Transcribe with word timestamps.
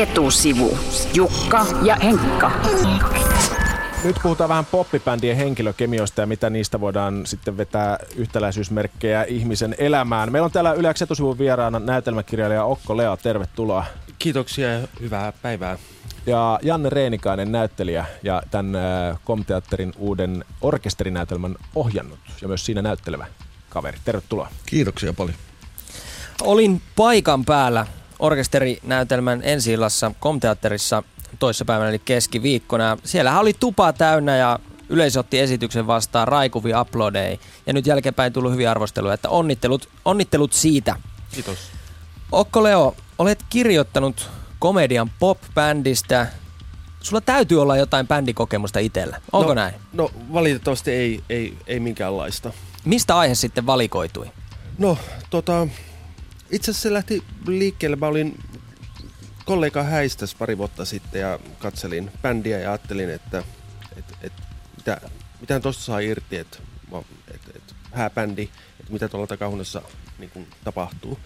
Etusivu. 0.00 0.78
Jukka 1.14 1.66
ja 1.82 1.96
Henkka. 1.96 2.52
Nyt 4.04 4.16
puhutaan 4.22 4.48
vähän 4.48 4.66
poppibändien 4.66 5.36
henkilökemioista 5.36 6.20
ja 6.20 6.26
mitä 6.26 6.50
niistä 6.50 6.80
voidaan 6.80 7.26
sitten 7.26 7.56
vetää 7.56 7.98
yhtäläisyysmerkkejä 8.16 9.24
ihmisen 9.24 9.74
elämään. 9.78 10.32
Meillä 10.32 10.44
on 10.46 10.52
täällä 10.52 10.72
Yleensä 10.72 11.04
etusivun 11.04 11.38
vieraana 11.38 11.78
näytelmäkirjailija 11.78 12.64
Okko 12.64 12.96
Lea. 12.96 13.16
Tervetuloa. 13.16 13.84
Kiitoksia 14.18 14.72
ja 14.72 14.88
hyvää 15.00 15.32
päivää. 15.42 15.78
Ja 16.26 16.58
Janne 16.62 16.90
Reenikainen 16.90 17.52
näyttelijä 17.52 18.04
ja 18.22 18.42
tämän 18.50 18.76
äh, 18.76 19.18
Komteatterin 19.24 19.92
uuden 19.98 20.44
orkesterinäytelmän 20.60 21.56
ohjannut 21.74 22.18
ja 22.42 22.48
myös 22.48 22.66
siinä 22.66 22.82
näyttelevä 22.82 23.26
kaveri. 23.68 23.98
Tervetuloa. 24.04 24.48
Kiitoksia 24.66 25.12
paljon. 25.12 25.36
Olin 26.42 26.82
paikan 26.96 27.44
päällä 27.44 27.86
orkesterinäytelmän 28.20 29.40
ensi 29.44 29.74
Komteatterissa 30.20 31.02
toissapäivänä 31.38 31.88
eli 31.88 31.98
keskiviikkona. 31.98 32.98
Siellähän 33.04 33.40
oli 33.40 33.52
tupa 33.60 33.92
täynnä 33.92 34.36
ja 34.36 34.58
yleisö 34.88 35.20
otti 35.20 35.40
esityksen 35.40 35.86
vastaan 35.86 36.28
raikuvi 36.28 36.70
uploadei. 36.80 37.40
Ja 37.66 37.72
nyt 37.72 37.86
jälkeenpäin 37.86 38.32
tullut 38.32 38.52
hyviä 38.52 38.70
arvosteluja, 38.70 39.14
että 39.14 39.28
onnittelut, 39.28 39.88
onnittelut 40.04 40.52
siitä. 40.52 40.96
Kiitos. 41.32 41.58
Okko 42.32 42.62
Leo, 42.62 42.96
olet 43.18 43.44
kirjoittanut 43.50 44.30
komedian 44.58 45.10
pop-bändistä. 45.18 46.26
Sulla 47.00 47.20
täytyy 47.20 47.62
olla 47.62 47.76
jotain 47.76 48.08
bändikokemusta 48.08 48.78
itsellä. 48.78 49.20
Onko 49.32 49.48
no, 49.48 49.54
näin? 49.54 49.74
No 49.92 50.10
valitettavasti 50.32 50.90
ei, 50.90 51.20
ei, 51.30 51.56
ei 51.66 51.80
minkäänlaista. 51.80 52.52
Mistä 52.84 53.18
aihe 53.18 53.34
sitten 53.34 53.66
valikoitui? 53.66 54.30
No 54.78 54.98
tota, 55.30 55.68
itse 56.50 56.70
asiassa 56.70 56.88
se 56.88 56.92
lähti 56.92 57.22
liikkeelle. 57.46 57.96
Mä 57.96 58.06
olin 58.06 58.38
kollega 59.44 59.82
häistäs 59.82 60.34
pari 60.34 60.58
vuotta 60.58 60.84
sitten 60.84 61.20
ja 61.20 61.38
katselin 61.58 62.10
bändiä 62.22 62.58
ja 62.58 62.70
ajattelin, 62.70 63.10
että 63.10 63.44
et, 63.96 64.04
et, 64.22 64.32
mitä, 64.76 65.00
mitä 65.40 65.60
tuosta 65.60 65.82
saa 65.82 65.98
irti, 65.98 66.36
että 66.36 66.58
et, 67.34 67.56
et, 67.56 67.74
hääbändi, 67.92 68.48
että 68.80 68.92
mitä 68.92 69.08
tuolla 69.08 69.26
takahuoneessa 69.26 69.82
niin 70.18 70.46
tapahtuu. 70.64 71.18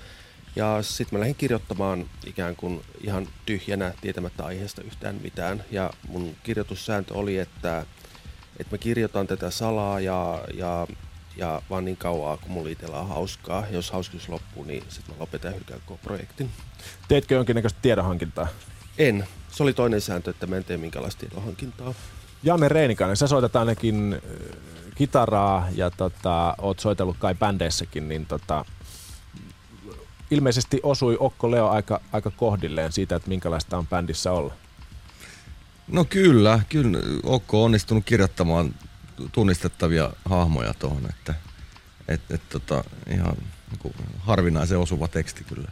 Ja 0.56 0.78
sitten 0.82 1.16
mä 1.16 1.20
lähdin 1.20 1.34
kirjoittamaan 1.34 2.10
ikään 2.26 2.56
kuin 2.56 2.82
ihan 3.00 3.28
tyhjänä, 3.46 3.94
tietämättä 4.00 4.44
aiheesta 4.44 4.82
yhtään 4.82 5.14
mitään. 5.22 5.64
Ja 5.70 5.90
mun 6.08 6.36
kirjoitussääntö 6.42 7.14
oli, 7.14 7.38
että, 7.38 7.86
että 8.58 8.74
mä 8.74 8.78
kirjoitan 8.78 9.26
tätä 9.26 9.50
salaa 9.50 10.00
ja, 10.00 10.44
ja, 10.54 10.86
ja 11.36 11.62
vaan 11.70 11.84
niin 11.84 11.96
kauan, 11.96 12.38
kun 12.38 12.50
mulla 12.50 12.68
itsellä 12.68 13.00
on 13.00 13.08
hauskaa. 13.08 13.64
Jos 13.70 13.90
hauskuus 13.90 14.28
loppuu, 14.28 14.64
niin 14.64 14.84
sitten 14.88 15.14
mä 15.14 15.20
lopetan 15.20 15.50
ja 15.50 15.54
hylkään 15.54 15.80
koko 15.86 16.00
projektin. 16.02 16.50
Teetkö 17.08 17.34
jonkinnäköistä 17.34 17.78
tiedonhankintaa? 17.82 18.48
En. 18.98 19.26
Se 19.50 19.62
oli 19.62 19.72
toinen 19.72 20.00
sääntö, 20.00 20.30
että 20.30 20.46
mä 20.46 20.56
en 20.56 20.64
tee 20.64 20.76
minkälaista 20.76 21.20
tiedonhankintaa. 21.20 21.94
Janne 22.42 22.68
Reinikainen, 22.68 23.16
sä 23.16 23.26
soitat 23.26 23.56
ainakin 23.56 24.20
kitaraa 24.94 25.68
ja 25.74 25.90
tota, 25.90 26.54
oot 26.58 26.78
soitellut 26.78 27.16
kai 27.18 27.34
bändeissäkin, 27.34 28.08
niin 28.08 28.26
tota, 28.26 28.64
ilmeisesti 30.30 30.80
osui 30.82 31.16
Okko 31.20 31.50
Leo 31.50 31.68
aika, 31.68 32.00
aika 32.12 32.30
kohdilleen 32.30 32.92
siitä, 32.92 33.16
että 33.16 33.28
minkälaista 33.28 33.78
on 33.78 33.86
bändissä 33.86 34.32
olla. 34.32 34.54
No 35.88 36.04
kyllä, 36.04 36.60
kyllä 36.68 36.98
Okko 37.22 37.58
on 37.58 37.64
onnistunut 37.64 38.04
kirjoittamaan 38.04 38.74
tunnistettavia 39.32 40.10
hahmoja 40.24 40.74
tuohon, 40.74 41.06
että 41.10 41.34
et, 42.08 42.20
et, 42.30 42.42
tota, 42.48 42.84
ihan 43.10 43.36
niin 43.70 43.94
harvinaisen 44.18 44.78
osuva 44.78 45.08
teksti 45.08 45.44
kyllä. 45.44 45.68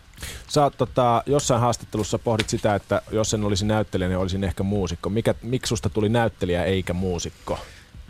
Sä 0.48 0.62
oot, 0.62 0.76
tota, 0.76 1.22
jossain 1.26 1.60
haastattelussa 1.60 2.18
pohdit 2.18 2.48
sitä, 2.48 2.74
että 2.74 3.02
jos 3.10 3.34
en 3.34 3.44
olisi 3.44 3.64
näyttelijä, 3.64 4.08
niin 4.08 4.18
olisin 4.18 4.44
ehkä 4.44 4.62
muusikko. 4.62 5.10
Mikä, 5.10 5.34
miksi 5.42 5.68
susta 5.68 5.88
tuli 5.88 6.08
näyttelijä 6.08 6.64
eikä 6.64 6.92
muusikko? 6.92 7.58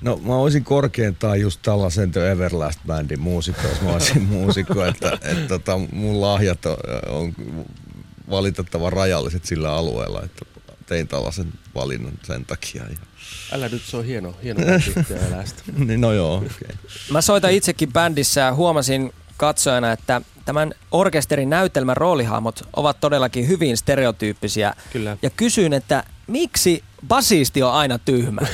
No 0.01 0.17
mä 0.17 0.34
olisin 0.34 0.65
korkeintaan 0.65 1.41
just 1.41 1.61
tällaisen 1.62 2.12
The 2.12 2.31
Everlast 2.31 2.81
Bandin 2.87 3.21
muusikko, 3.21 3.62
jos 3.69 3.81
mä 3.81 3.93
olisin 3.93 4.23
muusikko, 4.37 4.85
että, 4.85 5.12
että 5.12 5.49
tota, 5.49 5.79
mun 5.93 6.21
lahjat 6.21 6.67
on, 6.67 6.77
on 7.09 7.35
valitettavan 8.31 8.93
rajalliset 8.93 9.45
sillä 9.45 9.73
alueella, 9.73 10.23
että 10.23 10.45
tein 10.84 11.09
tällaisen 11.09 11.53
valinnan 11.75 12.12
sen 12.22 12.44
takia. 12.44 12.82
Ja... 12.82 12.97
Älä 13.53 13.69
nyt, 13.69 13.82
se 13.82 13.97
on 13.97 14.04
hieno, 14.04 14.34
hieno 14.43 14.60
niin, 15.87 16.00
no 16.00 16.12
joo, 16.12 16.37
okay. 16.37 16.76
Mä 17.10 17.20
soitan 17.20 17.53
itsekin 17.53 17.93
bändissä 17.93 18.41
ja 18.41 18.54
huomasin 18.54 19.12
katsojana, 19.37 19.93
että 19.93 20.22
tämän 20.44 20.72
orkesterin 20.91 21.50
näytelmän 21.50 21.97
roolihahmot 21.97 22.69
ovat 22.76 23.00
todellakin 23.00 23.48
hyvin 23.48 23.76
stereotyyppisiä. 23.76 24.75
Kyllä. 24.93 25.16
Ja 25.22 25.31
kysyin, 25.31 25.72
että 25.72 26.04
miksi 26.26 26.84
basisti 27.09 27.62
on 27.62 27.72
aina 27.72 27.99
tyhmä? 27.99 28.41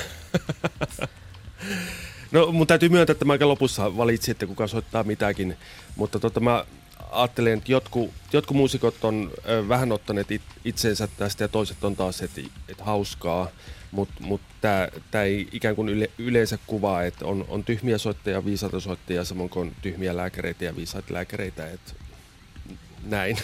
No 2.32 2.52
mun 2.52 2.66
täytyy 2.66 2.88
myöntää, 2.88 3.12
että 3.12 3.24
mä 3.24 3.32
aika 3.32 3.48
lopussa 3.48 3.96
valitsin, 3.96 4.32
että 4.32 4.46
kuka 4.46 4.66
soittaa 4.66 5.04
mitäkin. 5.04 5.56
Mutta 5.96 6.20
tota, 6.20 6.40
mä 6.40 6.64
ajattelen, 7.10 7.58
että 7.58 7.72
jotkut, 7.72 8.10
jotkut 8.32 8.56
muusikot 8.56 9.04
on 9.04 9.30
vähän 9.68 9.92
ottaneet 9.92 10.30
it, 10.30 10.42
itseensä 10.64 11.08
tästä 11.16 11.44
ja 11.44 11.48
toiset 11.48 11.84
on 11.84 11.96
taas, 11.96 12.20
että 12.20 12.40
et 12.68 12.80
hauskaa. 12.80 13.48
Mutta 13.90 14.14
mut, 14.20 14.40
tämä 14.60 15.24
ei 15.24 15.48
ikään 15.52 15.76
kuin 15.76 15.88
yle, 15.88 16.10
yleensä 16.18 16.58
kuvaa, 16.66 17.02
että 17.02 17.26
on, 17.26 17.44
on 17.48 17.64
tyhmiä 17.64 17.98
soittajia, 17.98 18.44
viisaita 18.44 18.80
soittajia, 18.80 19.24
samoin 19.24 19.50
kuin 19.50 19.76
tyhmiä 19.82 20.16
lääkäreitä 20.16 20.64
ja 20.64 20.76
viisaita 20.76 21.14
lääkäreitä. 21.14 21.70
Et 21.70 21.96
näin. 23.02 23.38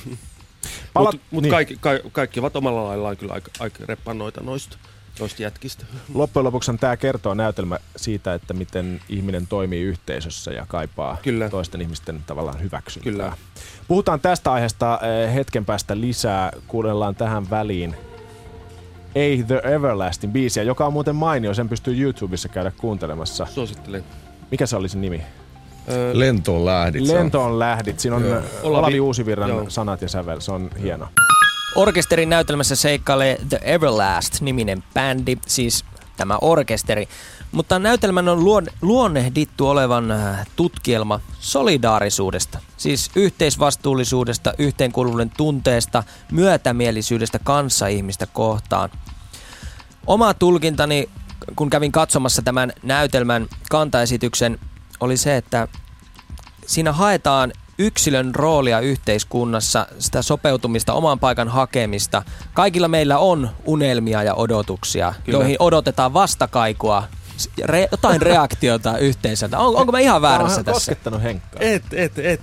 Mutta 0.94 1.18
mut 1.30 1.42
niin. 1.42 1.50
kaikki, 1.50 1.76
kaikki, 1.80 2.10
kaikki 2.12 2.40
ovat 2.40 2.56
omalla 2.56 2.84
laillaan 2.84 3.16
kyllä 3.16 3.32
aika, 3.32 3.50
aika 3.58 3.78
reppannoita 3.86 4.40
noista 4.40 4.78
noista 5.20 5.42
jätkistä. 5.42 5.84
Loppujen 6.14 6.44
lopuksi 6.44 6.72
tämä 6.80 6.96
kertoo 6.96 7.34
näytelmä 7.34 7.78
siitä, 7.96 8.34
että 8.34 8.54
miten 8.54 9.00
ihminen 9.08 9.46
toimii 9.46 9.82
yhteisössä 9.82 10.50
ja 10.50 10.66
kaipaa 10.68 11.16
Kyllä. 11.22 11.48
toisten 11.48 11.80
ihmisten 11.80 12.20
tavallaan 12.26 12.60
hyväksyntää. 12.60 13.12
Kyllä. 13.12 13.32
Puhutaan 13.88 14.20
tästä 14.20 14.52
aiheesta 14.52 15.00
eh, 15.02 15.34
hetken 15.34 15.64
päästä 15.64 16.00
lisää. 16.00 16.52
Kuunnellaan 16.66 17.14
tähän 17.14 17.50
väliin 17.50 17.96
Ei 19.14 19.42
The 19.42 19.62
Everlasting 19.64 20.32
biisiä, 20.32 20.62
joka 20.62 20.86
on 20.86 20.92
muuten 20.92 21.16
mainio. 21.16 21.54
Sen 21.54 21.68
pystyy 21.68 22.02
YouTubessa 22.02 22.48
käydä 22.48 22.72
kuuntelemassa. 22.76 23.46
Suosittelen. 23.46 24.04
Mikä 24.50 24.66
se 24.66 24.76
oli 24.76 24.88
se 24.88 24.98
nimi? 24.98 25.22
Lentoon 26.12 26.64
lähdit. 26.64 27.02
Lentoon 27.02 27.58
lähdit. 27.58 28.00
Siinä 28.00 28.16
on 28.16 28.24
Joo. 28.24 28.42
Olavi 28.62 29.00
Uusivirran 29.00 29.48
Joo. 29.48 29.70
sanat 29.70 30.02
ja 30.02 30.08
sävel. 30.08 30.40
Se 30.40 30.52
on 30.52 30.70
hieno. 30.82 31.08
Orkesterin 31.74 32.30
näytelmässä 32.30 32.76
seikkailee 32.76 33.38
The 33.48 33.60
Everlast-niminen 33.62 34.84
bändi, 34.94 35.36
siis 35.46 35.84
tämä 36.16 36.38
orkesteri. 36.40 37.08
Mutta 37.52 37.78
näytelmän 37.78 38.28
on 38.28 38.44
luon, 38.44 38.66
luonnehdittu 38.82 39.68
olevan 39.68 40.10
äh, 40.10 40.46
tutkielma 40.56 41.20
solidaarisuudesta, 41.40 42.58
siis 42.76 43.10
yhteisvastuullisuudesta, 43.16 44.54
yhteenkuuluvuuden 44.58 45.30
tunteesta, 45.36 46.02
myötämielisyydestä 46.32 47.38
kanssaihmistä 47.38 48.26
kohtaan. 48.26 48.90
Oma 50.06 50.34
tulkintani, 50.34 51.08
kun 51.56 51.70
kävin 51.70 51.92
katsomassa 51.92 52.42
tämän 52.42 52.72
näytelmän 52.82 53.46
kantaesityksen, 53.70 54.58
oli 55.00 55.16
se, 55.16 55.36
että 55.36 55.68
siinä 56.66 56.92
haetaan 56.92 57.52
yksilön 57.78 58.34
roolia 58.34 58.80
yhteiskunnassa, 58.80 59.86
sitä 59.98 60.22
sopeutumista, 60.22 60.92
oman 60.92 61.18
paikan 61.18 61.48
hakemista. 61.48 62.22
Kaikilla 62.54 62.88
meillä 62.88 63.18
on 63.18 63.50
unelmia 63.64 64.22
ja 64.22 64.34
odotuksia, 64.34 65.14
Kyllä. 65.24 65.38
joihin 65.38 65.56
odotetaan 65.58 66.12
vastakaikua 66.12 67.04
re, 67.64 67.88
jotain 67.90 68.22
reaktiota 68.32 68.98
yhteisöltä. 68.98 69.58
On, 69.58 69.76
onko 69.76 69.92
mä 69.92 69.98
ihan 69.98 70.22
väärässä 70.22 70.58
on 70.58 70.64
tässä? 70.64 70.80
koskettanut 70.80 71.22
Henkkaa. 71.22 71.60
Et, 71.60 71.84
et, 71.92 72.18
et. 72.18 72.40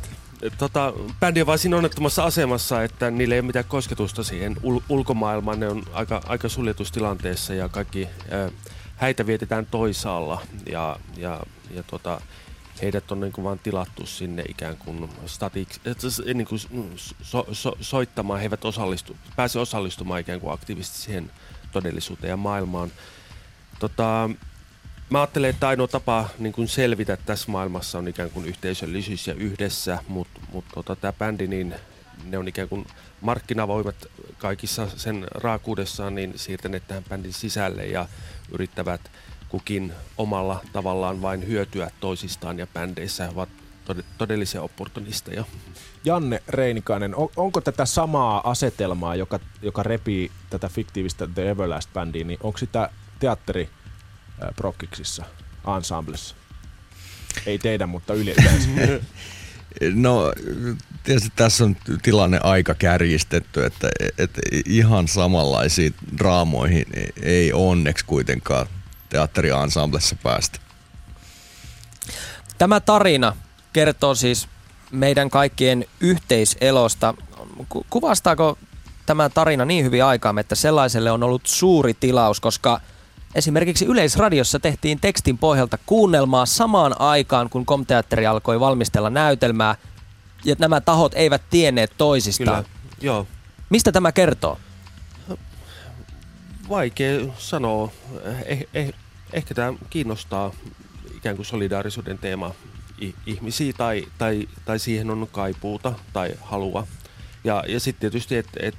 Tota, 0.58 0.94
bändi 1.20 1.42
on 1.42 1.48
vain 1.48 1.60
siinä 1.60 1.78
onnettomassa 1.78 2.24
asemassa, 2.24 2.84
että 2.84 3.12
niillä 3.12 3.36
ei 3.36 3.40
ole 3.40 3.48
mitään 3.48 3.66
kosketusta 3.68 4.24
siihen 4.24 4.56
ul- 4.64 4.82
ulkomaailmaan. 4.90 5.60
Ne 5.60 5.68
on 5.68 5.84
aika, 5.94 6.22
aika 6.28 6.50
suljetustilanteessa 6.50 7.54
ja 7.54 7.70
kaikki 7.70 8.08
äh, 8.34 8.52
häitä 8.96 9.26
vietetään 9.26 9.66
toisaalla. 9.66 10.42
Ja, 10.72 11.00
ja, 11.18 11.40
ja 11.76 11.84
tota, 11.84 12.22
heidät 12.82 13.12
on 13.12 13.20
niin 13.20 13.34
kuin 13.34 13.46
vaan 13.46 13.60
tilattu 13.60 14.06
sinne 14.06 14.44
ikään 14.50 14.78
kuin 14.78 15.10
statiksi, 15.26 15.82
niin 16.34 16.48
kuin 16.48 16.60
so, 17.22 17.48
so, 17.52 17.78
soittamaan. 17.82 18.40
He 18.40 18.46
eivät 18.46 18.66
osallistu, 18.66 19.16
pääse 19.36 19.60
osallistumaan 19.60 20.20
ikään 20.20 20.40
kuin 20.40 20.54
aktiivisesti 20.54 20.98
siihen 20.98 21.32
todellisuuteen 21.72 22.30
ja 22.30 22.38
maailmaan. 22.38 22.92
Tota, 23.80 24.30
mä 25.10 25.20
ajattelen, 25.20 25.50
että 25.50 25.68
ainoa 25.68 25.88
tapa 25.88 26.30
niin 26.40 26.54
kuin 26.54 26.68
selvitä 26.68 27.18
tässä 27.26 27.52
maailmassa 27.52 27.98
on 27.98 28.08
ikään 28.08 28.32
kuin 28.32 28.46
yhteisöllisyys 28.46 29.28
ja 29.28 29.34
yhdessä, 29.34 30.00
mutta 30.08 30.42
mut, 30.52 30.66
tota, 30.74 30.96
tämä 30.96 31.14
bändi, 31.14 31.48
niin 31.48 31.76
ne 32.24 32.38
on 32.38 32.48
ikään 32.48 32.70
kuin 32.70 32.88
markkinavoimat 33.22 33.96
kaikissa 34.38 34.88
sen 34.96 35.28
raakuudessaan 35.32 36.16
niin 36.16 36.34
siirtäneet 36.36 36.88
tähän 36.88 37.04
bändin 37.10 37.34
sisälle 37.34 37.86
ja 37.86 38.08
yrittävät 38.52 39.02
kukin 39.52 39.94
omalla 40.18 40.62
tavallaan 40.74 41.22
vain 41.22 41.48
hyötyä 41.48 41.92
toisistaan 42.00 42.60
ja 42.60 42.68
bändeissä 42.68 43.30
ovat 43.30 43.50
todellisia 44.18 44.62
opportunisteja. 44.62 45.46
Janne 46.06 46.44
Reinikainen, 46.48 47.16
on, 47.16 47.30
onko 47.36 47.62
tätä 47.62 47.86
samaa 47.86 48.50
asetelmaa, 48.50 49.16
joka, 49.16 49.40
joka 49.62 49.84
repii 49.84 50.32
tätä 50.50 50.70
fiktiivistä 50.70 51.28
The 51.28 51.50
Everlast-bändiä, 51.50 52.24
niin 52.24 52.40
onko 52.44 52.58
sitä 52.58 52.90
teatteri 53.20 53.70
prokkiksissa, 54.56 55.24
ensemblessa? 55.78 56.36
Ei 57.46 57.60
teidän, 57.60 57.90
mutta 57.90 58.14
ylipäänsä. 58.14 58.70
No 59.94 60.34
tietysti 61.04 61.30
tässä 61.36 61.64
on 61.64 61.76
tilanne 62.02 62.40
aika 62.44 62.74
kärjistetty, 62.74 63.66
että, 63.66 63.90
että 64.18 64.42
ihan 64.66 65.08
samanlaisiin 65.08 65.96
draamoihin 66.18 66.86
ei 67.22 67.54
onneksi 67.54 68.06
kuitenkaan 68.06 68.68
teatteriansamblessa 69.12 70.16
päästä. 70.24 70.60
Tämä 72.58 72.80
tarina 72.80 73.36
kertoo 73.74 74.16
siis 74.16 74.48
meidän 74.92 75.30
kaikkien 75.30 75.86
yhteiselosta. 76.00 77.14
Kuvastaako 77.90 78.58
tämä 79.06 79.30
tarina 79.30 79.66
niin 79.66 79.86
hyvin 79.86 80.04
aikaa, 80.04 80.34
että 80.40 80.56
sellaiselle 80.56 81.12
on 81.12 81.24
ollut 81.24 81.42
suuri 81.46 81.94
tilaus, 81.94 82.40
koska 82.40 82.82
esimerkiksi 83.36 83.86
Yleisradiossa 83.86 84.60
tehtiin 84.60 85.00
tekstin 85.00 85.38
pohjalta 85.38 85.78
kuunnelmaa 85.86 86.46
samaan 86.46 87.02
aikaan, 87.02 87.50
kun 87.50 87.66
Komteatteri 87.66 88.28
alkoi 88.28 88.60
valmistella 88.60 89.10
näytelmää, 89.10 89.76
ja 90.46 90.56
nämä 90.60 90.82
tahot 90.82 91.14
eivät 91.16 91.42
tienneet 91.50 91.92
toisistaan. 91.98 92.64
Kyllä, 92.64 92.88
joo. 93.02 93.28
Mistä 93.70 93.92
tämä 93.92 94.12
kertoo? 94.12 94.58
Vaikea 96.70 97.20
sanoa. 97.38 97.92
Eh, 98.46 98.68
eh, 98.74 98.94
ehkä 99.34 99.54
tämä 99.54 99.74
kiinnostaa 99.90 100.52
ikään 101.16 101.36
kuin 101.36 101.46
solidaarisuuden 101.46 102.18
teema 102.18 102.52
ihmisiä 103.26 103.74
tai, 103.78 104.08
tai, 104.18 104.48
tai 104.66 104.80
siihen 104.80 105.10
on 105.10 105.28
kaipuuta 105.32 105.94
tai 106.14 106.32
halua. 106.42 106.88
Ja, 107.44 107.64
ja 107.68 107.80
sitten 107.80 108.00
tietysti, 108.00 108.38
että 108.38 108.60
et, 108.64 108.76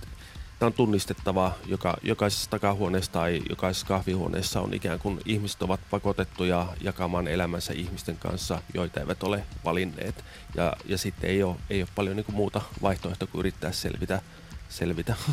tämä 0.58 0.66
on 0.66 0.72
tunnistettava, 0.72 1.54
joka, 1.66 1.96
jokaisessa 2.02 2.50
takahuoneessa 2.50 3.12
tai 3.12 3.42
jokaisessa 3.50 3.86
kahvihuoneessa 3.86 4.60
on 4.60 4.74
ikään 4.74 4.98
kuin 4.98 5.20
ihmiset 5.24 5.62
ovat 5.62 5.80
pakotettuja 5.90 6.66
jakamaan 6.80 7.28
elämänsä 7.28 7.72
ihmisten 7.72 8.16
kanssa, 8.16 8.62
joita 8.74 9.00
eivät 9.00 9.22
ole 9.22 9.44
valinneet. 9.64 10.24
Ja, 10.54 10.72
ja 10.86 10.98
sitten 10.98 11.30
ei 11.30 11.42
ole, 11.42 11.56
ei 11.70 11.82
ole 11.82 11.88
paljon 11.94 12.16
niin 12.16 12.24
kuin 12.24 12.36
muuta 12.36 12.60
vaihtoehtoa 12.82 13.28
kuin 13.28 13.40
yrittää 13.40 13.72
selvitä. 13.72 14.22
selvitä. 14.68 15.14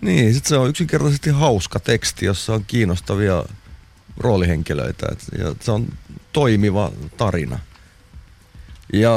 Niin, 0.00 0.34
sit 0.34 0.46
se 0.46 0.56
on 0.56 0.68
yksinkertaisesti 0.68 1.30
hauska 1.30 1.80
teksti, 1.80 2.26
jossa 2.26 2.54
on 2.54 2.64
kiinnostavia 2.64 3.44
roolihenkilöitä. 4.16 5.06
ja 5.38 5.54
se 5.60 5.70
on 5.70 5.86
toimiva 6.32 6.92
tarina. 7.16 7.58
Ja 8.92 9.10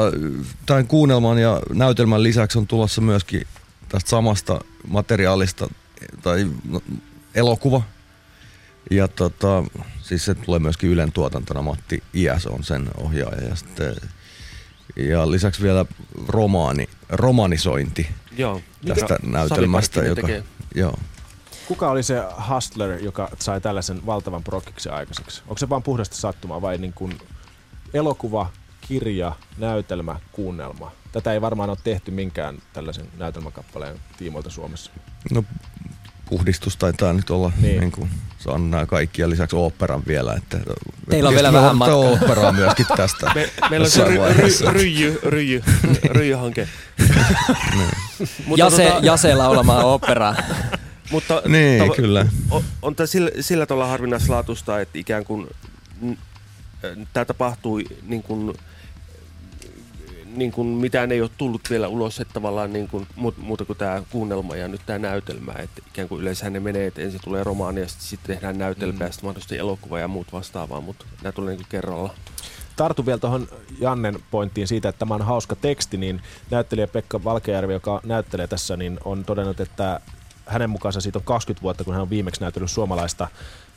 tämän 0.66 0.88
kuunnelman 0.88 1.38
ja 1.38 1.62
näytelmän 1.74 2.24
lisäksi 2.24 2.58
on 2.58 2.68
tulossa 2.68 3.02
myöskin 3.02 3.42
tästä 3.90 4.10
samasta 4.10 4.62
materiaalista 4.88 5.68
tai 6.22 6.48
no, 6.70 6.82
elokuva. 7.36 7.82
Ja 8.92 9.08
tota, 9.08 9.64
siis 10.02 10.26
se 10.26 10.36
tulee 10.36 10.60
myöskin 10.60 10.90
Ylen 10.90 11.12
tuotantona. 11.12 11.62
Matti 11.62 12.04
Iäs 12.14 12.48
on 12.48 12.64
sen 12.64 12.88
ohjaaja. 12.98 13.48
Ja, 13.48 13.56
sitten, 13.56 13.96
ja 14.96 15.32
lisäksi 15.32 15.64
vielä 15.64 15.86
romaani, 16.28 16.90
romanisointi 17.10 18.08
Joo. 18.38 18.62
tästä 18.88 19.18
Mikä? 19.22 19.38
näytelmästä. 19.38 20.04
Joka, 20.04 20.28
joo. 20.76 21.00
Kuka 21.68 21.90
oli 21.90 22.04
se 22.04 22.24
hustler, 22.50 23.04
joka 23.04 23.30
sai 23.40 23.62
tällaisen 23.62 24.06
valtavan 24.06 24.44
prokkiksen 24.44 24.94
aikaiseksi? 24.94 25.42
Onko 25.48 25.58
se 25.58 25.70
vain 25.70 25.84
puhdasta 25.84 26.16
sattumaa 26.16 26.62
vai 26.62 26.78
niin 26.78 26.94
kuin 26.94 27.18
elokuva, 27.94 28.50
kirja, 28.88 29.32
näytelmä, 29.58 30.16
kuunnelma. 30.32 30.92
Tätä 31.12 31.34
ei 31.34 31.42
varmaan 31.42 31.70
ole 31.70 31.78
tehty 31.84 32.12
minkään 32.12 32.58
tällaisen 32.74 33.06
näytelmäkappaleen 33.18 34.00
tiimoilta 34.18 34.50
Suomessa. 34.50 34.92
No 35.32 35.44
puhdistus 36.30 36.78
taitaa 36.78 37.14
nyt 37.14 37.30
olla 37.30 37.52
niin. 37.62 37.80
Niin 37.80 37.92
kuin, 37.92 38.10
saanut 38.40 38.70
nämä 38.70 38.86
kaikki 38.86 39.22
ja 39.22 39.30
lisäksi 39.30 39.56
oopperan 39.56 40.04
vielä. 40.08 40.34
Että 40.34 40.58
Teillä 41.10 41.30
on 41.30 41.36
vielä 41.36 41.54
vähän 41.54 41.78
matkaa. 41.78 41.96
oopperaa 41.96 42.52
myöskin 42.52 42.86
tästä. 42.98 43.32
Me, 43.36 43.50
meillä 43.70 43.86
on 43.86 43.92
se 43.92 44.04
ry, 44.04 44.18
ry, 44.34 44.72
ryijy, 44.72 45.20
ryijy, 45.24 45.64
ryijyhanke. 46.10 46.68
niin. 47.76 47.90
Jase, 48.58 48.86
tota, 48.86 49.06
Jase 49.06 49.36
laulamaan 49.36 49.86
oopperaa. 49.86 50.36
Mutta 51.12 51.42
niin, 51.48 51.80
tava, 51.80 51.96
kyllä. 51.96 52.28
On, 52.52 52.64
on 52.82 52.96
tämä 52.96 53.08
sillä, 53.08 53.32
sillä 53.40 53.66
tavalla 53.66 53.88
harvinaislaatusta, 53.88 54.82
että 54.82 55.00
ikään 55.00 55.26
kuin 55.26 55.48
tämä 57.14 57.26
tapahtui 57.26 57.84
niin 58.08 58.24
kuin, 58.24 58.54
niin 60.36 60.52
kuin 60.52 60.68
mitään 60.68 61.12
ei 61.12 61.22
ole 61.22 61.30
tullut 61.38 61.62
vielä 61.70 61.88
ulos, 61.88 62.20
että 62.20 62.34
tavallaan 62.34 62.74
niin 62.74 62.88
kuin, 62.88 63.08
muuta 63.38 63.66
kuin 63.66 63.78
tämä 63.78 64.04
kuunnelma 64.10 64.56
ja 64.56 64.68
nyt 64.68 64.82
tämä 64.86 65.00
näytelmä. 65.00 65.52
Että 65.52 65.82
ikään 65.88 66.08
kuin 66.08 66.22
yleensä 66.22 66.50
ne 66.50 66.60
menee, 66.60 66.88
että 66.88 67.02
ensin 67.02 67.22
tulee 67.24 67.44
romaani 67.44 67.82
ja 67.82 67.88
sitten 67.88 68.36
tehdään 68.36 68.58
näytelmä 68.58 69.00
mm. 69.00 69.06
ja 69.06 69.12
sitten 69.12 69.28
mahdollisesti 69.28 69.58
elokuva 69.58 70.00
ja 70.00 70.08
muut 70.08 70.34
vastaavaa, 70.34 70.82
mutta 70.82 71.06
nämä 71.24 71.32
tulee 71.32 71.50
niin 71.50 71.58
kuin 71.60 71.70
kerralla. 71.70 72.14
Tartu 72.76 73.06
vielä 73.06 73.18
tuohon 73.18 73.48
Jannen 73.80 74.20
pointtiin 74.32 74.68
siitä, 74.68 74.90
että 74.90 75.00
tämä 75.00 75.16
on 75.16 75.22
hauska 75.22 75.56
teksti, 75.56 75.98
niin 75.98 76.22
näyttelijä 76.52 76.88
Pekka 76.88 77.24
Valkejärvi, 77.24 77.74
joka 77.74 78.02
näyttelee 78.04 78.48
tässä, 78.48 78.78
niin 78.78 79.00
on 79.06 79.26
todennut, 79.26 79.60
että 79.60 80.00
hänen 80.48 80.70
mukaansa 80.70 81.02
siitä 81.02 81.20
on 81.20 81.26
20 81.26 81.62
vuotta, 81.62 81.84
kun 81.84 81.94
hän 81.94 82.02
on 82.02 82.10
viimeksi 82.10 82.42
näytellyt 82.42 82.72
suomalaista 82.72 83.28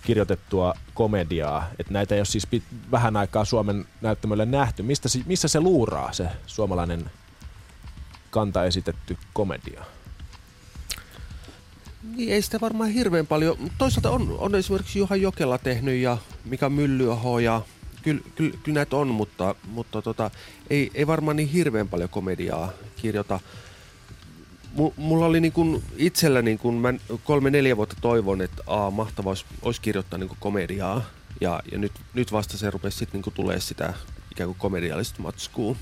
kirjoitettua 0.02 0.74
komediaa. 0.94 1.68
Että 1.78 1.92
näitä 1.92 2.14
ei 2.14 2.20
ole 2.20 2.24
siis 2.24 2.48
pit- 2.54 2.90
vähän 2.90 3.16
aikaa 3.16 3.44
Suomen 3.44 3.84
näyttämölle 4.00 4.46
nähty. 4.46 4.82
Mistä, 4.82 5.08
missä 5.26 5.48
se 5.48 5.60
luuraa, 5.60 6.12
se 6.12 6.28
suomalainen 6.46 7.10
kanta 8.30 8.64
esitetty 8.64 9.16
komedia? 9.32 9.84
Niin, 12.16 12.32
ei 12.32 12.42
sitä 12.42 12.60
varmaan 12.60 12.90
hirveän 12.90 13.26
paljon. 13.26 13.56
Toisaalta 13.78 14.10
on, 14.10 14.36
on 14.38 14.54
esimerkiksi 14.54 14.98
Juha 14.98 15.16
Jokela 15.16 15.58
tehnyt 15.58 15.94
ja 15.94 16.18
Mika 16.44 16.70
Myllyaho 16.70 17.38
ja 17.38 17.62
kyllä, 18.02 18.20
kyllä, 18.34 18.56
kyllä 18.62 18.76
näitä 18.76 18.96
on, 18.96 19.08
mutta, 19.08 19.54
mutta 19.68 20.02
tota, 20.02 20.30
ei, 20.70 20.90
ei 20.94 21.06
varmaan 21.06 21.36
niin 21.36 21.48
hirveän 21.48 21.88
paljon 21.88 22.08
komediaa 22.08 22.72
kirjoita 22.96 23.40
mulla 24.96 25.26
oli 25.26 25.40
niin 25.40 25.52
kuin 25.52 25.82
itsellä 25.96 26.42
niin 26.42 26.58
kuin 26.58 26.74
mä 26.74 26.94
kolme-neljä 27.24 27.76
vuotta 27.76 27.96
toivon, 28.00 28.40
että 28.40 28.62
a, 28.66 28.90
mahtavaa 28.90 29.30
olisi, 29.30 29.44
olisi 29.62 29.80
kirjoittaa 29.80 30.18
niin 30.18 30.30
komediaa. 30.40 31.02
Ja, 31.40 31.62
ja 31.72 31.78
nyt, 31.78 31.92
nyt 32.14 32.32
vasta 32.32 32.58
se 32.58 32.70
rupesi 32.70 32.98
sitten 32.98 33.20
niin 33.20 33.34
tulee 33.34 33.60
sitä 33.60 33.94
ikään 34.32 34.48
kuin 34.48 34.58
komediallista 34.58 35.22
matskua. 35.22 35.76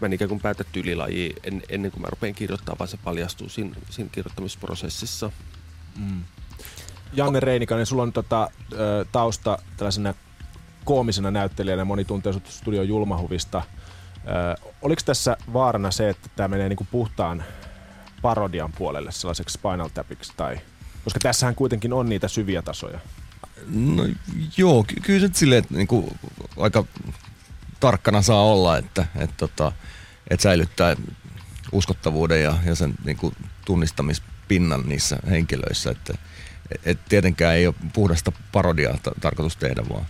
Mä 0.00 0.06
en 0.06 0.12
ikään 0.12 0.28
kuin 0.28 0.40
päätä 0.40 0.64
tyylilaji 0.64 1.34
en, 1.42 1.62
ennen 1.68 1.90
kuin 1.90 2.02
mä 2.02 2.08
rupean 2.10 2.34
kirjoittamaan, 2.34 2.78
vaan 2.78 2.88
se 2.88 2.96
paljastuu 2.96 3.48
siinä, 3.48 3.76
siinä 3.90 4.10
kirjoittamisprosessissa. 4.12 5.30
Mm. 5.98 6.22
Janne 7.12 7.40
Reinikainen, 7.40 7.86
sulla 7.86 8.02
on 8.02 8.12
tota, 8.12 8.50
tausta 9.12 9.58
tällaisena 9.76 10.14
koomisena 10.84 11.30
näyttelijänä, 11.30 11.84
moni 11.84 12.04
tuntee 12.04 12.32
sut 12.32 12.46
studion 12.46 12.88
julmahuvista. 12.88 13.62
oliko 14.82 15.02
tässä 15.04 15.36
vaarana 15.52 15.90
se, 15.90 16.08
että 16.08 16.28
tämä 16.36 16.48
menee 16.48 16.68
niinku 16.68 16.86
puhtaan 16.90 17.44
parodian 18.24 18.72
puolelle 18.72 19.12
sellaiseksi 19.12 19.58
Spinal 19.58 19.88
Tapiksi? 19.88 20.32
Tai, 20.36 20.60
koska 21.04 21.20
tässähän 21.22 21.54
kuitenkin 21.54 21.92
on 21.92 22.08
niitä 22.08 22.28
syviä 22.28 22.62
tasoja. 22.62 22.98
No 23.68 24.02
joo, 24.56 24.84
ky- 24.84 25.00
kyllä 25.02 25.28
se 25.28 25.34
silleen, 25.34 25.58
että 25.58 25.74
niinku, 25.74 26.16
aika 26.56 26.84
tarkkana 27.80 28.22
saa 28.22 28.42
olla, 28.42 28.78
että 28.78 29.06
et, 29.16 29.30
tota, 29.36 29.72
et 30.30 30.40
säilyttää 30.40 30.96
uskottavuuden 31.72 32.42
ja, 32.42 32.54
ja 32.64 32.74
sen 32.74 32.94
niinku, 33.04 33.32
tunnistamispinnan 33.64 34.82
niissä 34.86 35.16
henkilöissä. 35.30 35.90
Että, 35.90 36.14
et 36.84 36.98
tietenkään 37.08 37.54
ei 37.54 37.66
ole 37.66 37.74
puhdasta 37.92 38.32
parodiaa 38.52 38.98
ta- 39.02 39.14
tarkoitus 39.20 39.56
tehdä, 39.56 39.82
vaan, 39.88 40.06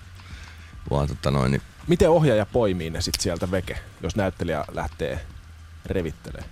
vaan 0.90 1.08
tota 1.08 1.30
noin, 1.30 1.50
niin 1.50 1.62
Miten 1.86 2.10
ohjaaja 2.10 2.46
poimii 2.46 2.90
ne 2.90 3.00
sitten 3.00 3.22
sieltä 3.22 3.50
veke, 3.50 3.78
jos 4.02 4.16
näyttelijä 4.16 4.64
lähtee 4.72 5.20
revittelemään? 5.86 6.50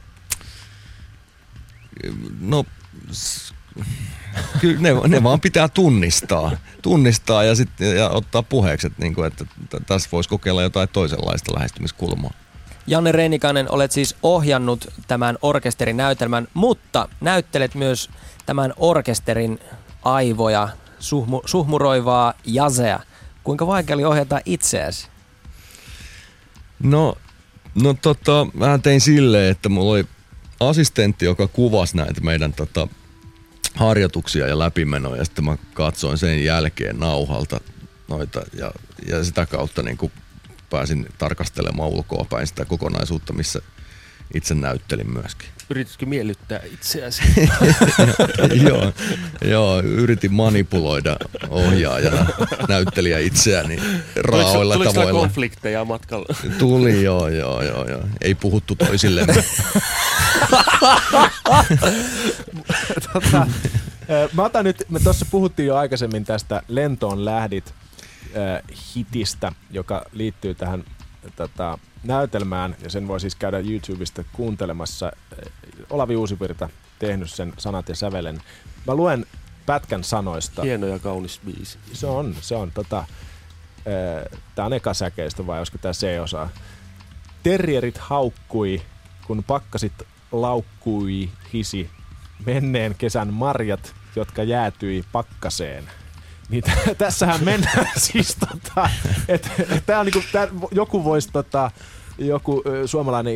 No, 2.41 2.65
kyllä 4.61 4.81
ne, 4.81 5.09
ne 5.09 5.23
vaan 5.23 5.41
pitää 5.41 5.69
tunnistaa. 5.69 6.51
Tunnistaa 6.83 7.45
ja, 7.45 7.55
sit, 7.55 7.81
ja 7.97 8.09
ottaa 8.09 8.43
puheeksi, 8.43 8.87
että, 8.87 9.03
niin 9.03 9.15
kuin, 9.15 9.27
että 9.27 9.45
tässä 9.87 10.09
voisi 10.13 10.29
kokeilla 10.29 10.63
jotain 10.63 10.89
toisenlaista 10.89 11.55
lähestymiskulmaa. 11.55 12.31
Janne 12.87 13.13
Reinikainen, 13.13 13.71
olet 13.71 13.93
siis 13.93 14.17
ohjannut 14.23 14.87
tämän 15.09 15.39
orkesterin 15.43 15.97
näytelmän, 15.97 16.49
mutta 16.55 17.09
näyttelet 17.21 17.75
myös 17.75 18.11
tämän 18.47 18.73
orkesterin 18.77 19.59
aivoja, 20.03 20.69
suhmu, 20.99 21.41
suhmuroivaa 21.45 22.35
jazea. 22.45 23.01
Kuinka 23.45 23.67
vaikea 23.67 23.95
oli 23.95 24.05
ohjata 24.05 24.41
itseäsi? 24.45 25.09
No, 26.83 27.15
no 27.83 27.95
tota, 27.95 28.47
mä 28.55 28.79
tein 28.79 29.01
silleen, 29.01 29.51
että 29.51 29.69
mulla 29.69 29.93
oli 29.93 30.07
assistentti, 30.69 31.25
joka 31.25 31.49
kuvasi 31.49 31.97
näitä 31.97 32.21
meidän 32.21 32.53
tota, 32.53 32.89
harjoituksia 33.75 34.49
ja 34.49 34.59
läpimenoja. 34.59 35.17
Ja 35.17 35.25
sitten 35.25 35.45
mä 35.45 35.57
katsoin 35.75 36.19
sen 36.19 36.45
jälkeen 36.45 36.99
nauhalta 36.99 37.61
noita 38.09 38.43
ja, 38.59 38.73
ja 39.07 39.25
sitä 39.25 39.47
kautta 39.47 39.83
niin 39.83 39.97
kuin 39.97 40.13
pääsin 40.71 41.07
tarkastelemaan 41.19 41.89
ulkoapäin 41.89 42.47
sitä 42.47 42.65
kokonaisuutta, 42.65 43.33
missä 43.33 43.63
itse 44.35 44.55
näyttelin 44.55 45.13
myöskin. 45.13 45.49
Yrititkö 45.71 46.07
miellyttää 46.07 46.61
itseäsi? 46.73 47.23
joo, 48.69 48.93
joo, 49.45 49.81
yritin 49.81 50.33
manipuloida 50.33 51.17
ohjaajana 51.49 52.27
näyttelijä 52.69 53.19
itseäni 53.19 53.79
raaoilla 54.17 54.75
tuliko, 54.75 54.93
tavoilla. 54.93 55.11
Tuliko 55.11 55.27
konflikteja 55.27 55.85
matkalla? 55.85 56.35
Tuli, 56.59 57.03
joo, 57.03 57.29
joo, 57.29 57.63
joo, 57.63 57.89
joo. 57.89 58.03
Ei 58.21 58.35
puhuttu 58.35 58.75
toisillemme. 58.75 59.35
tota, 63.13 63.47
mä 64.33 64.45
otan 64.45 64.65
nyt, 64.65 64.85
me 64.89 65.01
tuossa 65.01 65.27
puhuttiin 65.31 65.67
jo 65.67 65.77
aikaisemmin 65.77 66.25
tästä 66.25 66.63
Lentoon 66.69 67.25
lähdit 67.25 67.75
äh, 68.37 68.63
hitistä, 68.97 69.53
joka 69.71 70.05
liittyy 70.13 70.55
tähän 70.55 70.85
tota, 71.37 71.79
näytelmään, 72.05 72.77
ja 72.83 72.91
sen 72.91 73.09
voi 73.09 73.21
siis 73.21 73.35
käydä 73.35 73.59
YouTubesta 73.59 74.25
kuuntelemassa. 74.33 75.13
Olavi 75.91 76.17
Uusivirta 76.17 76.69
tehnyt 76.99 77.31
sen 77.31 77.53
sanat 77.59 77.89
ja 77.89 77.95
sävelen. 77.95 78.43
Mä 78.87 78.95
luen 78.95 79.27
pätkän 79.67 80.05
sanoista. 80.05 80.63
Hieno 80.63 80.87
ja 80.87 80.99
kaunis 80.99 81.41
biisi. 81.47 81.79
Se 81.93 82.07
on, 82.07 82.37
se 82.41 82.57
on. 82.57 82.73
Tota, 82.73 83.05
Tämä 84.55 84.67
on 84.67 84.73
eka 84.73 84.95
säkeistä 84.95 85.47
vai 85.47 85.59
olisiko 85.59 85.79
tämä 85.79 85.93
C-osa? 85.93 86.49
Terrierit 87.43 87.99
haukkui, 87.99 88.83
kun 89.27 89.45
pakkasit 89.45 89.93
laukkui 90.33 91.29
hisi 91.53 91.91
menneen 92.47 92.95
kesän 92.95 93.33
marjat, 93.33 93.95
jotka 94.17 94.43
jäätyi 94.43 95.05
pakkaseen. 95.13 95.85
Niin 96.49 96.65
t- 96.65 96.99
tässähän 96.99 97.45
mennään 97.45 97.87
siis 98.11 98.37
tota, 98.37 98.91
että 99.29 99.51
et 99.59 99.87
tää 99.87 100.01
on 100.01 100.07
niinku, 100.07 100.23
tää, 100.33 100.49
joku 100.71 101.05
voisi 101.05 101.29
tota, 101.33 101.71
joku 102.19 102.63
ö, 102.67 102.89
suomalainen 102.89 103.35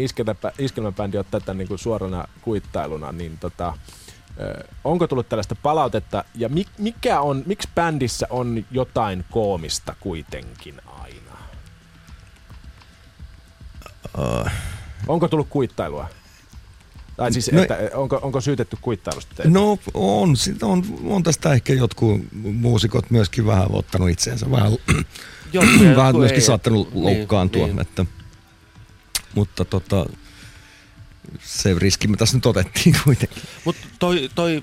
iskelmäbändi 0.58 1.18
ottaa 1.18 1.40
tämän 1.40 1.58
niinku 1.58 1.78
suorana 1.78 2.25
kuittailuna, 2.42 3.12
niin 3.12 3.38
tota, 3.38 3.75
ö, 4.40 4.64
onko 4.84 5.06
tullut 5.06 5.28
tällaista 5.28 5.56
palautetta 5.62 6.25
ja 6.34 6.48
mi, 6.48 6.66
mikä 6.78 7.20
on, 7.20 7.42
miksi 7.46 7.68
bändissä 7.75 8.26
on 8.30 8.64
jotain 8.70 9.25
koomista 9.30 9.94
kuitenkin 10.00 10.80
aina? 10.86 11.36
Uh. 14.18 14.50
Onko 15.08 15.28
tullut 15.28 15.46
kuittailua? 15.50 16.08
Tai 17.16 17.32
siis, 17.32 17.52
no, 17.52 17.62
että 17.62 17.78
onko, 17.94 18.18
onko 18.23 18.40
syytetty 18.40 18.76
kuittailusta 18.80 19.35
teitä? 19.35 19.50
No 19.50 19.78
on, 19.94 20.35
on, 20.62 20.85
on 21.04 21.23
tästä 21.23 21.52
ehkä 21.52 21.73
jotkut 21.73 22.20
muusikot 22.32 23.11
myöskin 23.11 23.46
vähän 23.46 23.66
ottanut 23.70 24.11
itseensä, 24.11 24.50
vähän, 24.50 24.73
vähän 25.96 26.16
myöskin 26.16 26.40
ei, 26.40 26.46
saattanut 26.46 26.94
niin, 26.94 27.04
loukkaantua. 27.04 27.66
Niin. 27.66 27.80
Että, 27.80 28.06
mutta 29.35 29.64
tota, 29.64 30.06
se 31.42 31.75
riski 31.78 32.08
me 32.08 32.16
tässä 32.16 32.37
nyt 32.37 32.46
otettiin 32.46 32.96
kuitenkin. 33.04 33.42
Mutta 33.64 33.87
toi, 33.99 34.30
toi, 34.35 34.62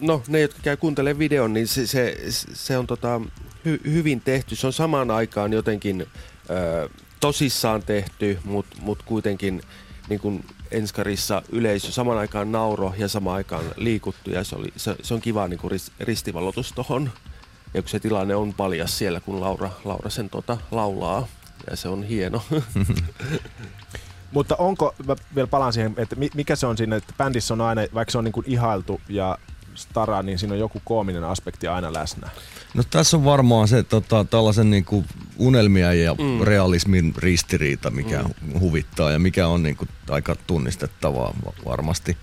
no 0.00 0.22
ne, 0.28 0.40
jotka 0.40 0.60
käy 0.62 0.76
kuuntelemaan 0.76 1.18
videon, 1.18 1.52
niin 1.52 1.68
se, 1.68 1.86
se, 1.86 2.16
se 2.54 2.78
on 2.78 2.86
tota, 2.86 3.20
hy, 3.64 3.80
hyvin 3.84 4.20
tehty. 4.20 4.56
Se 4.56 4.66
on 4.66 4.72
samaan 4.72 5.10
aikaan 5.10 5.52
jotenkin 5.52 6.06
ö, 6.50 6.88
tosissaan 7.20 7.82
tehty, 7.82 8.38
mutta 8.44 8.76
mut 8.80 9.02
kuitenkin 9.02 9.62
niin 10.08 10.20
kuin 10.20 10.44
Enskarissa 10.70 11.42
yleisö 11.52 11.92
saman 11.92 12.18
aikaan 12.18 12.52
nauro 12.52 12.94
ja 12.98 13.08
samaan 13.08 13.36
aikaan 13.36 13.64
liikuttu 13.76 14.30
ja 14.30 14.44
se, 14.44 14.56
oli, 14.56 14.72
se, 14.76 14.96
se 15.02 15.14
on 15.14 15.20
kiva 15.20 15.48
niin 15.48 15.58
kuin 15.58 15.80
ristivalotus 16.00 16.72
tuohon. 16.72 17.10
Ja 17.74 17.82
kun 17.82 17.88
se 17.88 18.00
tilanne 18.00 18.34
on 18.34 18.54
paljas 18.54 18.98
siellä, 18.98 19.20
kun 19.20 19.40
Laura, 19.40 19.70
Laura 19.84 20.10
sen 20.10 20.30
tota, 20.30 20.58
laulaa 20.70 21.26
ja 21.70 21.76
se 21.76 21.88
on 21.88 22.02
hieno. 22.02 22.42
Mutta 24.32 24.56
onko, 24.56 24.94
mä 25.06 25.16
vielä 25.34 25.46
palaan 25.46 25.72
siihen, 25.72 25.94
että 25.96 26.16
mikä 26.34 26.56
se 26.56 26.66
on 26.66 26.76
siinä, 26.76 26.96
että 26.96 27.14
bändissä 27.18 27.54
on 27.54 27.60
aina, 27.60 27.82
vaikka 27.94 28.12
se 28.12 28.18
on 28.18 28.24
niin 28.24 28.32
kuin 28.32 28.46
ihailtu 28.48 29.00
ja 29.08 29.38
stara, 29.78 30.22
niin 30.22 30.38
siinä 30.38 30.52
on 30.52 30.58
joku 30.58 30.82
koominen 30.84 31.24
aspekti 31.24 31.68
aina 31.68 31.92
läsnä. 31.92 32.30
No 32.74 32.82
tässä 32.90 33.16
on 33.16 33.24
varmaan 33.24 33.68
se 33.68 33.82
tota, 33.82 34.24
tällaisen 34.24 34.70
niin 34.70 34.84
kuin 34.84 35.06
unelmia 35.38 35.92
ja 35.92 36.14
mm. 36.14 36.40
realismin 36.42 37.14
ristiriita, 37.16 37.90
mikä 37.90 38.22
mm. 38.22 38.60
huvittaa 38.60 39.10
ja 39.10 39.18
mikä 39.18 39.46
on 39.46 39.62
niin 39.62 39.76
kuin, 39.76 39.88
aika 40.10 40.36
tunnistettavaa 40.46 41.34
varmasti. 41.64 42.16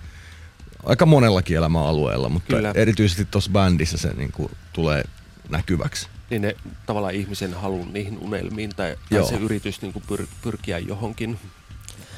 Aika 0.84 1.06
monellakin 1.06 1.56
elämäalueella, 1.56 2.28
mutta 2.28 2.56
Kyllä. 2.56 2.72
erityisesti 2.74 3.24
tuossa 3.24 3.50
bändissä 3.50 3.98
se 3.98 4.12
niin 4.14 4.32
kuin, 4.32 4.50
tulee 4.72 5.04
näkyväksi. 5.48 6.08
Niin 6.30 6.42
ne 6.42 6.56
tavallaan 6.86 7.14
ihmisen 7.14 7.54
halun 7.54 7.92
niihin 7.92 8.18
unelmiin 8.18 8.70
tai, 8.76 8.96
tai 9.10 9.24
se 9.24 9.34
yritys 9.36 9.82
niin 9.82 9.92
kuin 9.92 10.02
pyr, 10.08 10.26
pyrkiä 10.42 10.78
johonkin. 10.78 11.38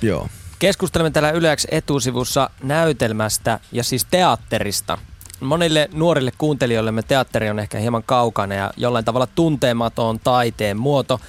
Joo. 0.02 0.28
Keskustelemme 0.58 1.10
täällä 1.10 1.30
Yleäks 1.30 1.66
etusivussa 1.70 2.50
näytelmästä 2.62 3.60
ja 3.72 3.84
siis 3.84 4.06
teatterista. 4.10 4.98
Monille 5.40 5.88
nuorille 5.92 6.32
kuuntelijoille 6.38 7.02
teatteri 7.02 7.50
on 7.50 7.58
ehkä 7.58 7.78
hieman 7.78 8.02
kaukana 8.02 8.54
ja 8.54 8.72
jollain 8.76 9.04
tavalla 9.04 9.26
tunteematon 9.26 10.20
taiteen 10.20 10.76
muoto. 10.76 11.20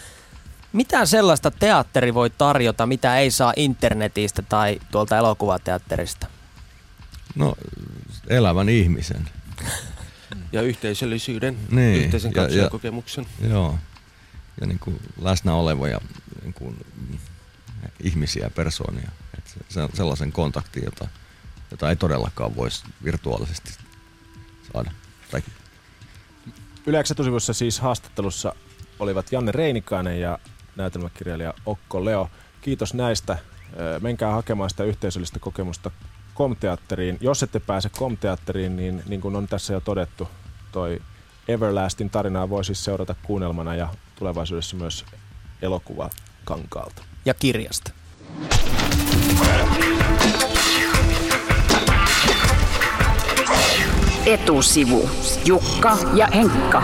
Mitä 0.73 1.05
sellaista 1.05 1.51
teatteri 1.51 2.13
voi 2.13 2.29
tarjota, 2.29 2.85
mitä 2.85 3.17
ei 3.17 3.31
saa 3.31 3.53
internetistä 3.55 4.41
tai 4.41 4.79
tuolta 4.91 5.17
elokuvateatterista? 5.17 6.27
No, 7.35 7.55
elävän 8.27 8.69
ihmisen. 8.69 9.29
Ja 10.51 10.61
yhteisöllisyyden, 10.61 11.57
niin, 11.71 12.03
yhteisen 12.03 12.33
katsojakokemuksen. 12.33 13.25
Joo, 13.49 13.75
ja 14.61 14.67
niin 14.67 14.79
kuin 14.79 14.99
läsnä 15.21 15.53
olevoja 15.53 16.01
niin 16.41 16.53
kuin 16.53 16.77
ihmisiä, 18.03 18.49
persoonia. 18.55 19.11
Et 19.37 19.57
se, 19.69 19.81
sellaisen 19.93 20.31
kontaktin, 20.31 20.83
jota, 20.85 21.07
jota 21.71 21.89
ei 21.89 21.95
todellakaan 21.95 22.55
voisi 22.55 22.83
virtuaalisesti 23.03 23.73
saada. 24.73 24.91
Tai... 25.31 25.41
Yleensä 26.85 27.53
siis 27.53 27.79
haastattelussa 27.79 28.55
olivat 28.99 29.31
Janne 29.31 29.51
Reinikainen 29.51 30.21
ja 30.21 30.39
näytelmäkirjailija 30.75 31.53
Okko 31.65 32.05
Leo. 32.05 32.29
Kiitos 32.61 32.93
näistä. 32.93 33.37
Menkää 34.01 34.31
hakemaan 34.31 34.69
sitä 34.69 34.83
yhteisöllistä 34.83 35.39
kokemusta 35.39 35.91
Komteatteriin. 36.33 37.17
Jos 37.21 37.43
ette 37.43 37.59
pääse 37.59 37.89
Komteatteriin, 37.89 38.75
niin 38.75 39.03
niin 39.07 39.21
kuin 39.21 39.35
on 39.35 39.47
tässä 39.47 39.73
jo 39.73 39.79
todettu, 39.79 40.29
toi 40.71 41.01
Everlastin 41.47 42.09
tarinaa 42.09 42.49
voi 42.49 42.65
siis 42.65 42.83
seurata 42.83 43.15
kuunnelmana 43.23 43.75
ja 43.75 43.93
tulevaisuudessa 44.15 44.75
myös 44.75 45.05
elokuva 45.61 46.09
kankaalta. 46.45 47.03
Ja 47.25 47.33
kirjasta. 47.33 47.91
Etusivu. 54.25 55.09
Jukka 55.45 55.97
ja 56.13 56.27
Henkka. 56.33 56.83